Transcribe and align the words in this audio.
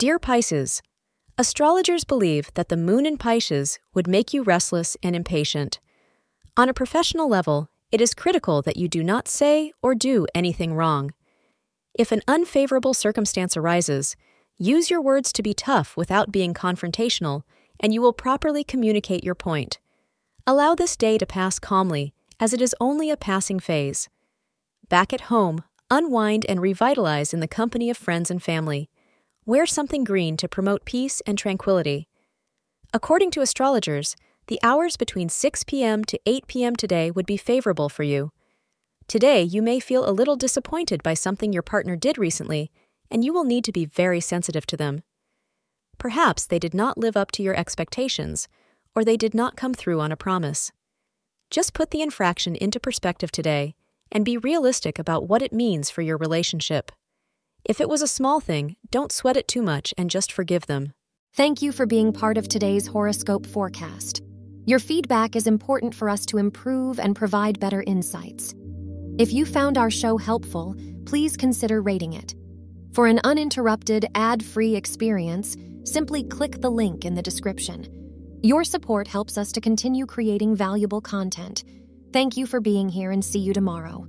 Dear 0.00 0.18
Pisces, 0.18 0.80
astrologers 1.36 2.04
believe 2.04 2.50
that 2.54 2.70
the 2.70 2.76
moon 2.78 3.04
in 3.04 3.18
Pisces 3.18 3.78
would 3.92 4.08
make 4.08 4.32
you 4.32 4.42
restless 4.42 4.96
and 5.02 5.14
impatient. 5.14 5.78
On 6.56 6.70
a 6.70 6.72
professional 6.72 7.28
level, 7.28 7.68
it 7.92 8.00
is 8.00 8.14
critical 8.14 8.62
that 8.62 8.78
you 8.78 8.88
do 8.88 9.04
not 9.04 9.28
say 9.28 9.74
or 9.82 9.94
do 9.94 10.26
anything 10.34 10.72
wrong. 10.72 11.10
If 11.92 12.12
an 12.12 12.22
unfavorable 12.26 12.94
circumstance 12.94 13.58
arises, 13.58 14.16
use 14.56 14.88
your 14.88 15.02
words 15.02 15.34
to 15.34 15.42
be 15.42 15.52
tough 15.52 15.98
without 15.98 16.32
being 16.32 16.54
confrontational, 16.54 17.42
and 17.78 17.92
you 17.92 18.00
will 18.00 18.14
properly 18.14 18.64
communicate 18.64 19.22
your 19.22 19.34
point. 19.34 19.80
Allow 20.46 20.74
this 20.74 20.96
day 20.96 21.18
to 21.18 21.26
pass 21.26 21.58
calmly, 21.58 22.14
as 22.40 22.54
it 22.54 22.62
is 22.62 22.74
only 22.80 23.10
a 23.10 23.18
passing 23.18 23.60
phase. 23.60 24.08
Back 24.88 25.12
at 25.12 25.28
home, 25.28 25.62
unwind 25.90 26.46
and 26.48 26.62
revitalize 26.62 27.34
in 27.34 27.40
the 27.40 27.46
company 27.46 27.90
of 27.90 27.98
friends 27.98 28.30
and 28.30 28.42
family. 28.42 28.88
Wear 29.46 29.64
something 29.64 30.04
green 30.04 30.36
to 30.36 30.48
promote 30.48 30.84
peace 30.84 31.22
and 31.26 31.38
tranquility. 31.38 32.08
According 32.92 33.30
to 33.32 33.40
astrologers, 33.40 34.14
the 34.48 34.60
hours 34.62 34.96
between 34.96 35.28
6 35.28 35.64
p.m. 35.64 36.04
to 36.04 36.20
8 36.26 36.46
p.m. 36.46 36.76
today 36.76 37.10
would 37.10 37.26
be 37.26 37.36
favorable 37.36 37.88
for 37.88 38.02
you. 38.02 38.32
Today, 39.08 39.42
you 39.42 39.62
may 39.62 39.80
feel 39.80 40.08
a 40.08 40.12
little 40.12 40.36
disappointed 40.36 41.02
by 41.02 41.14
something 41.14 41.52
your 41.52 41.62
partner 41.62 41.96
did 41.96 42.18
recently, 42.18 42.70
and 43.10 43.24
you 43.24 43.32
will 43.32 43.44
need 43.44 43.64
to 43.64 43.72
be 43.72 43.84
very 43.84 44.20
sensitive 44.20 44.66
to 44.66 44.76
them. 44.76 45.02
Perhaps 45.98 46.46
they 46.46 46.58
did 46.58 46.74
not 46.74 46.98
live 46.98 47.16
up 47.16 47.30
to 47.32 47.42
your 47.42 47.56
expectations, 47.56 48.46
or 48.94 49.04
they 49.04 49.16
did 49.16 49.34
not 49.34 49.56
come 49.56 49.72
through 49.72 50.00
on 50.00 50.12
a 50.12 50.16
promise. 50.16 50.70
Just 51.50 51.74
put 51.74 51.90
the 51.90 52.02
infraction 52.02 52.54
into 52.54 52.78
perspective 52.78 53.32
today 53.32 53.74
and 54.12 54.24
be 54.24 54.36
realistic 54.36 54.98
about 54.98 55.28
what 55.28 55.42
it 55.42 55.52
means 55.52 55.90
for 55.90 56.02
your 56.02 56.16
relationship. 56.16 56.92
If 57.64 57.80
it 57.80 57.88
was 57.88 58.02
a 58.02 58.08
small 58.08 58.40
thing, 58.40 58.76
don't 58.90 59.12
sweat 59.12 59.36
it 59.36 59.48
too 59.48 59.62
much 59.62 59.92
and 59.98 60.10
just 60.10 60.32
forgive 60.32 60.66
them. 60.66 60.92
Thank 61.34 61.62
you 61.62 61.72
for 61.72 61.86
being 61.86 62.12
part 62.12 62.38
of 62.38 62.48
today's 62.48 62.86
horoscope 62.86 63.46
forecast. 63.46 64.22
Your 64.66 64.78
feedback 64.78 65.36
is 65.36 65.46
important 65.46 65.94
for 65.94 66.08
us 66.08 66.26
to 66.26 66.38
improve 66.38 66.98
and 66.98 67.14
provide 67.14 67.60
better 67.60 67.82
insights. 67.86 68.54
If 69.18 69.32
you 69.32 69.44
found 69.44 69.78
our 69.78 69.90
show 69.90 70.16
helpful, 70.16 70.74
please 71.06 71.36
consider 71.36 71.82
rating 71.82 72.14
it. 72.14 72.34
For 72.92 73.06
an 73.06 73.20
uninterrupted, 73.24 74.06
ad 74.14 74.44
free 74.44 74.74
experience, 74.74 75.56
simply 75.84 76.24
click 76.24 76.60
the 76.60 76.70
link 76.70 77.04
in 77.04 77.14
the 77.14 77.22
description. 77.22 77.86
Your 78.42 78.64
support 78.64 79.06
helps 79.06 79.36
us 79.36 79.52
to 79.52 79.60
continue 79.60 80.06
creating 80.06 80.56
valuable 80.56 81.00
content. 81.00 81.64
Thank 82.12 82.36
you 82.36 82.46
for 82.46 82.60
being 82.60 82.88
here 82.88 83.10
and 83.10 83.24
see 83.24 83.38
you 83.38 83.52
tomorrow. 83.52 84.06